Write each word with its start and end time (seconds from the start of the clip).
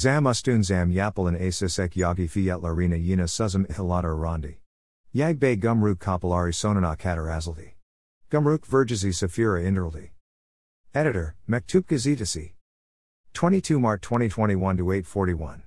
Zam 0.00 0.24
ustun 0.24 0.62
zam 0.64 0.90
yapel 0.90 1.28
and 1.28 1.36
asisek 1.36 1.92
yagi 1.94 2.26
fiat 2.26 2.62
larina 2.62 2.96
yina 2.96 3.24
suzum 3.24 3.66
ihilata 3.66 4.18
randi. 4.18 4.56
Yag 5.12 5.38
bay 5.38 5.56
gumruk 5.56 5.96
kapilari 5.96 6.54
sonana 6.54 6.96
katar 6.96 7.28
azaldi. 7.28 7.72
Gumruk 8.30 8.60
vergesi 8.60 9.12
safira 9.12 9.62
inderaldi. 9.62 10.08
Editor, 10.94 11.34
Mektup 11.46 11.84
Gazetesi. 11.84 12.52
22 13.34 13.78
Mart 13.78 14.00
2021 14.00 14.78
to 14.78 14.90
841. 14.90 15.64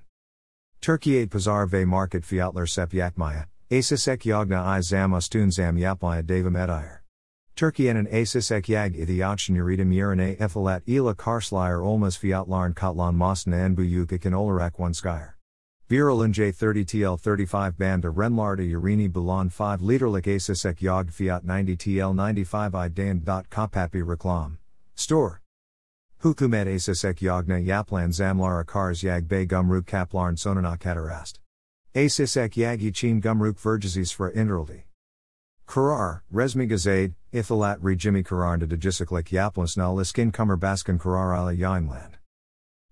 Turkey 0.80 1.14
8 1.18 1.30
Pazar 1.30 1.70
ve 1.70 1.84
Market 1.84 2.24
Fiyatlar 2.24 2.68
Sep 2.68 2.90
Yakmaya, 2.90 3.46
Asisek 3.70 4.24
Yagna 4.24 4.64
i 4.76 4.80
Zam 4.80 5.12
ustun 5.12 5.52
zam 5.52 5.76
yapmaya 5.76 6.24
devam 6.24 6.56
edire. 6.56 7.03
Turkey 7.56 7.88
en 7.88 8.06
asisek 8.06 8.66
yag 8.66 8.96
ithiyachin 8.96 9.54
yuridim 9.54 9.92
yerine 9.94 10.36
ethilat 10.38 10.82
ila 10.88 11.14
karslyer 11.14 11.80
olmas 11.80 12.18
fiatlarn 12.18 12.74
kotlan 12.74 13.14
mosna 13.14 13.64
en 13.64 13.76
buyuk 13.76 14.10
in 14.10 14.32
olarak 14.32 14.76
one 14.76 14.92
skyer. 14.92 15.34
Viral 15.88 16.18
J30 16.34 16.84
TL 16.84 17.20
35 17.20 17.78
band 17.78 18.04
a 18.04 18.10
Renlarda 18.10 18.68
Urini 18.68 19.08
Bulan 19.08 19.50
5 19.50 19.80
literlik 19.82 20.26
asisek 20.26 20.82
yag 20.82 21.12
fiat 21.12 21.44
90 21.44 21.76
TL 21.76 22.12
95 22.12 22.74
i 22.74 22.88
dan. 22.88 23.20
Kopatbi 23.20 24.02
reklam. 24.02 24.58
Store. 24.96 25.40
Hukumet 26.22 26.66
asisek 26.66 27.20
yagna 27.20 27.64
yaplan 27.64 28.10
zamlara 28.10 28.66
kars 28.66 29.04
yag 29.04 29.28
bay 29.28 29.46
gumruk 29.46 29.84
kaplarn 29.84 30.36
sonana 30.36 30.76
katarast. 30.76 31.38
Asisek 31.94 32.56
yag 32.56 32.80
ichim 32.80 33.22
gumruk 33.22 33.60
vergeses 33.60 34.10
fra 34.10 34.32
inderaldi. 34.32 34.82
Karar, 35.66 36.22
Resmi 36.32 36.68
Gazade, 36.68 37.14
Ithalat 37.32 37.78
re 37.80 37.94
Jimmy 37.96 38.22
Kararnda 38.22 38.68
de 38.68 38.76
Jisiklik 38.76 39.30
Yaplasna 39.30 39.92
Liskin 39.94 40.30
Kummer 40.30 40.56
Baskin 40.56 40.98
Karar 40.98 41.34
ala 41.34 41.54
Yimland. 41.54 42.14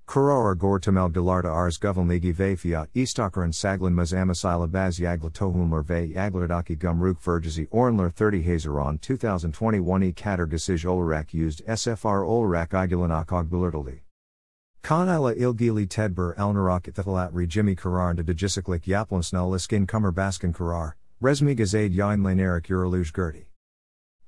Karar 0.07 0.55
Gor 0.57 0.81
Tamel 0.81 1.11
Galarda 1.11 1.51
Ars 1.51 1.79
Govelnigi 1.79 2.35
Ve 2.35 2.57
Fiat 2.57 2.89
Eastokeren 2.95 3.53
Saglan 3.53 3.95
Mazamasila 3.95 4.71
Baz 4.71 4.99
Yagla 4.99 5.31
Tohumler 5.31 5.85
Ve 5.85 6.13
Yaglardaki 6.13 6.77
Gumruk 6.77 7.21
Vergesi 7.23 7.69
Ornler 7.69 8.11
30 8.11 8.43
Hazeron 8.43 9.01
2021 9.01 10.03
E 10.03 10.13
Kater 10.13 10.47
Gasij 10.47 10.85
Olarak 10.85 11.33
used 11.33 11.65
SFR 11.67 12.27
Olarak 12.27 12.71
Igulanak 12.71 13.29
Ogbulertaldi. 13.29 14.01
Kanila 14.83 15.35
Ilgili 15.35 15.87
Tedber 15.87 16.35
Elnarak 16.37 16.89
Ithalat 16.89 17.31
re 17.33 17.47
Jimmy 17.47 17.77
Kararnda 17.77 18.27
de 18.27 18.35
Jisiklik 18.35 18.87
Yaplasna 18.87 19.49
Liskin 19.49 19.87
Kummer 19.87 20.13
Baskin 20.13 20.53
Karar. 20.53 20.97
Resmi 21.23 21.57
Gazade 21.57 21.95
Uraluj 21.95 23.13
Gerti. 23.13 23.45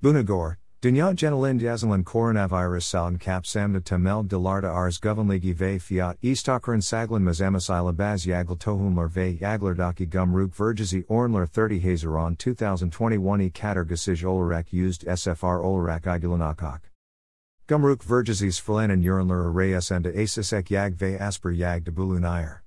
Bunagor, 0.00 0.58
Dunya 0.80 1.12
Genelin 1.12 1.58
Yazalan 1.60 2.04
Coronavirus 2.04 2.84
Saln 2.84 3.18
Cap 3.18 3.42
Samna 3.42 3.82
Tamel 3.82 4.22
Delarda 4.22 4.72
Ars 4.72 5.00
Govenligi 5.00 5.52
Ve 5.52 5.80
Fiat 5.80 6.16
Eastokeren 6.22 6.80
Saglan 6.80 7.24
Mazamasila 7.24 7.96
Baz 7.96 8.26
Yagl 8.26 8.56
Tohumler 8.56 9.10
Ve 9.10 9.36
Yaglardaki 9.38 10.08
Gumruk 10.08 10.54
Vergesi 10.54 11.04
Ornler 11.06 11.48
30 11.48 11.80
Hazeron 11.80 12.38
2021 12.38 13.40
E 13.40 13.50
Kater 13.50 13.84
Gasij 13.84 14.22
Olarak 14.22 14.72
used 14.72 15.02
SFR 15.02 15.64
Olarak 15.64 16.02
Igulanakok. 16.02 16.78
Gumruk 17.66 18.04
Vergeses 18.04 18.60
Flanen 18.60 19.02
Urinler 19.02 19.52
Arrayas 19.52 19.90
and 19.90 20.04
Asisek 20.04 20.70
Yag 20.70 20.94
Ve 20.94 21.18
Asper 21.18 21.50
Yag 21.50 21.82
de 21.82 21.90
Bulunayar. 21.90 22.60